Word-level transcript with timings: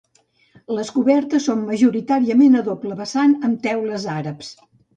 Les 0.77 0.89
cobertes 0.95 1.45
són 1.49 1.61
majoritàriament 1.67 2.59
a 2.63 2.65
doble 2.73 2.99
vessant 3.05 3.39
amb 3.51 3.63
teules 3.69 4.11
àrabs. 4.19 4.55